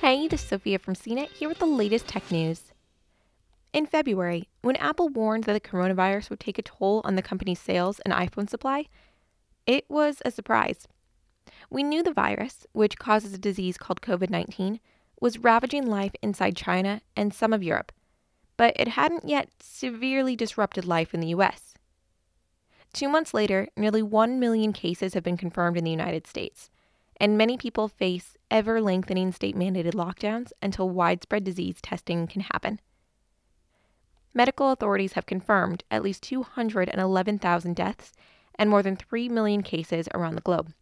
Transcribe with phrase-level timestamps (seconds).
[0.00, 2.72] Hey, this is Sophia from CNET here with the latest tech news.
[3.72, 7.58] In February, when Apple warned that the coronavirus would take a toll on the company's
[7.58, 8.86] sales and iPhone supply,
[9.66, 10.86] it was a surprise.
[11.68, 14.78] We knew the virus, which causes a disease called COVID 19,
[15.20, 17.90] was ravaging life inside China and some of Europe,
[18.56, 21.74] but it hadn't yet severely disrupted life in the US.
[22.92, 26.70] Two months later, nearly 1 million cases have been confirmed in the United States
[27.20, 32.80] and many people face ever lengthening state mandated lockdowns until widespread disease testing can happen.
[34.34, 38.12] Medical authorities have confirmed at least 211,000 deaths
[38.56, 40.72] and more than 3 million cases around the globe,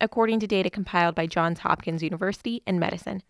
[0.00, 3.22] according to data compiled by Johns Hopkins University in medicine.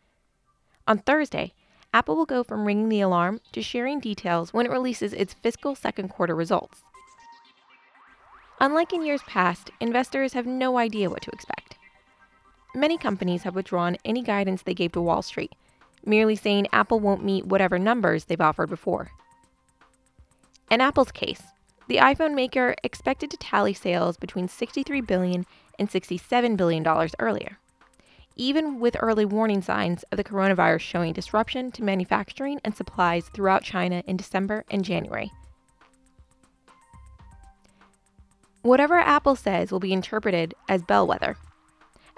[0.86, 1.54] On Thursday,
[1.94, 5.74] Apple will go from ringing the alarm to sharing details when it releases its fiscal
[5.74, 6.82] second quarter results.
[8.60, 11.71] Unlike in years past, investors have no idea what to expect.
[12.74, 15.52] Many companies have withdrawn any guidance they gave to Wall Street,
[16.06, 19.10] merely saying Apple won't meet whatever numbers they've offered before.
[20.70, 21.42] In Apple's case,
[21.86, 25.44] the iPhone maker expected to tally sales between $63 billion
[25.78, 26.86] and $67 billion
[27.18, 27.58] earlier,
[28.36, 33.62] even with early warning signs of the coronavirus showing disruption to manufacturing and supplies throughout
[33.62, 35.30] China in December and January.
[38.62, 41.36] Whatever Apple says will be interpreted as bellwether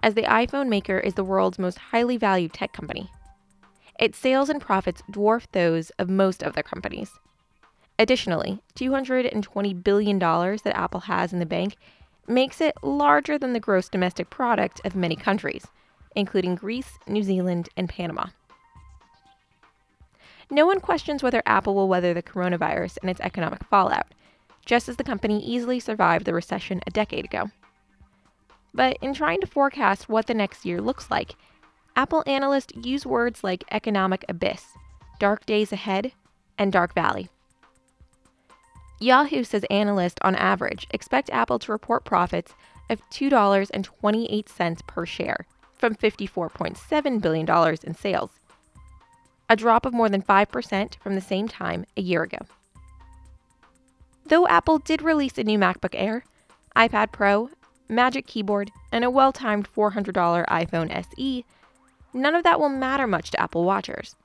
[0.05, 3.10] as the iPhone maker is the world's most highly valued tech company.
[3.98, 7.12] Its sales and profits dwarf those of most other companies.
[7.98, 11.77] Additionally, $220 billion that Apple has in the bank
[12.28, 15.69] makes it larger than the gross domestic product of many countries,
[16.14, 18.27] including Greece, New Zealand, and Panama.
[20.50, 24.12] No one questions whether Apple will weather the coronavirus and its economic fallout,
[24.66, 27.48] just as the company easily survived the recession a decade ago.
[28.75, 31.36] But in trying to forecast what the next year looks like,
[31.97, 34.66] Apple analysts use words like economic abyss,
[35.20, 36.12] dark days ahead,
[36.58, 37.28] and dark valley.
[39.00, 42.54] Yahoo says analysts, on average, expect Apple to report profits
[42.91, 48.31] of $2.28 per share from $54.7 billion in sales,
[49.48, 52.38] a drop of more than 5% from the same time a year ago.
[54.27, 56.25] Though Apple did release a new MacBook Air,
[56.75, 57.50] iPad Pro,
[57.89, 61.45] Magic Keyboard, and a well timed $400 iPhone SE,
[62.12, 64.17] none of that will matter much to Apple Watchers.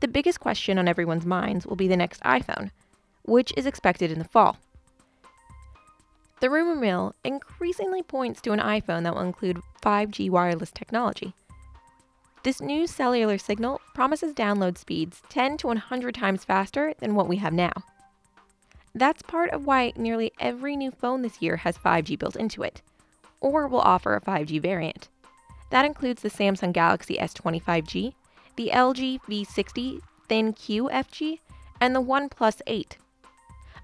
[0.00, 2.70] The biggest question on everyone's minds will be the next iPhone,
[3.22, 4.58] which is expected in the fall.
[6.40, 11.34] The rumor mill increasingly points to an iPhone that will include 5G wireless technology.
[12.42, 17.36] This new cellular signal promises download speeds 10 to 100 times faster than what we
[17.36, 17.72] have now.
[18.94, 22.82] That's part of why nearly every new phone this year has 5G built into it,
[23.40, 25.08] or will offer a 5G variant.
[25.70, 28.14] That includes the Samsung Galaxy S20 5G,
[28.56, 31.38] the LG V60 ThinQ 5G,
[31.80, 32.98] and the OnePlus 8.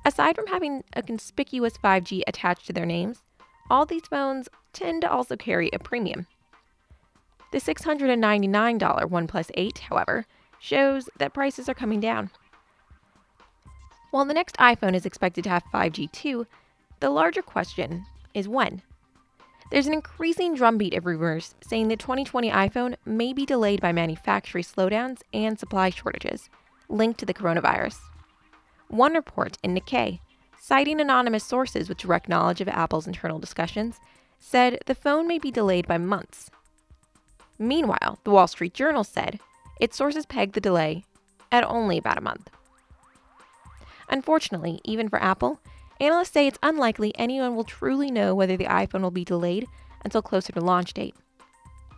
[0.04, 3.22] Aside from having a conspicuous 5G attached to their names,
[3.70, 6.26] all these phones tend to also carry a premium.
[7.50, 10.26] The $699 OnePlus 8, however,
[10.58, 12.30] shows that prices are coming down.
[14.10, 16.46] While the next iPhone is expected to have 5G too,
[17.00, 18.82] the larger question is when.
[19.70, 24.64] There's an increasing drumbeat of rumors saying the 2020 iPhone may be delayed by manufacturing
[24.64, 26.48] slowdowns and supply shortages
[26.88, 27.98] linked to the coronavirus.
[28.88, 30.20] One report in Nikkei,
[30.58, 34.00] citing anonymous sources with direct knowledge of Apple's internal discussions,
[34.38, 36.50] said the phone may be delayed by months.
[37.58, 39.38] Meanwhile, the Wall Street Journal said
[39.78, 41.04] its sources pegged the delay
[41.52, 42.48] at only about a month.
[44.08, 45.60] Unfortunately, even for Apple,
[46.00, 49.66] analysts say it's unlikely anyone will truly know whether the iPhone will be delayed
[50.04, 51.14] until closer to launch date.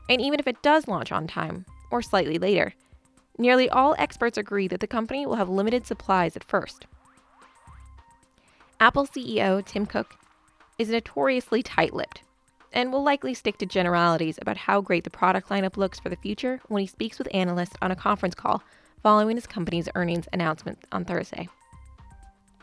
[0.09, 2.75] And even if it does launch on time, or slightly later,
[3.39, 6.87] nearly all experts agree that the company will have limited supplies at first.
[8.81, 10.17] Apple CEO Tim Cook
[10.79, 12.23] is notoriously tight lipped
[12.73, 16.17] and will likely stick to generalities about how great the product lineup looks for the
[16.17, 18.63] future when he speaks with analysts on a conference call
[19.03, 21.49] following his company's earnings announcement on Thursday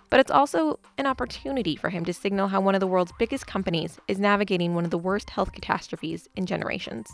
[0.10, 3.48] but it's also an opportunity for him to signal how one of the world's biggest
[3.48, 7.10] companies is navigating one of the worst health catastrophes in generations.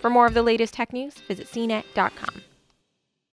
[0.00, 2.42] For more of the latest tech news, visit cnet.com.